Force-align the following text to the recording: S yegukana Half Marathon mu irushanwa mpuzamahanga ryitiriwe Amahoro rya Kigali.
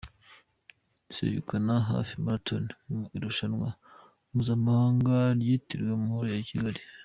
S 1.13 1.15
yegukana 1.33 1.73
Half 1.87 2.09
Marathon 2.23 2.65
mu 2.89 3.01
irushanwa 3.15 3.69
mpuzamahanga 4.31 5.15
ryitiriwe 5.39 5.91
Amahoro 5.97 6.25
rya 6.29 6.41
Kigali. 6.49 6.81